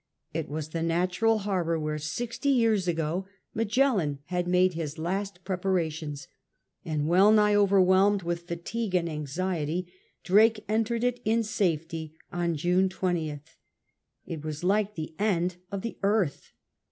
It 0.33 0.49
was 0.49 0.69
the 0.69 0.81
natural 0.81 1.37
harbour 1.37 1.77
where 1.77 1.99
sixty 1.99 2.49
years 2.49 2.87
ago 2.87 3.27
Magellan 3.53 4.17
had 4.33 4.47
made 4.47 4.73
his 4.73 4.97
last 4.97 5.43
preparations; 5.43 6.27
and 6.83 7.07
well 7.07 7.31
nigh 7.31 7.53
overwhelmed 7.53 8.23
with 8.23 8.47
fatigue 8.47 8.95
and 8.95 9.07
anxiety, 9.07 9.93
Drake 10.23 10.65
entered 10.67 11.03
it 11.03 11.19
in 11.23 11.43
safety 11.43 12.15
on 12.31 12.55
June 12.55 12.89
20th. 12.89 13.57
It 14.25 14.43
was 14.43 14.63
like 14.63 14.95
the 14.95 15.13
end 15.19 15.57
of 15.71 15.83
the 15.83 15.99
earth. 16.01 16.51